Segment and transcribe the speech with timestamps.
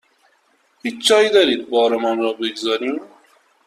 [0.81, 2.99] هیچ جایی دارید بارمان را بگذاریم؟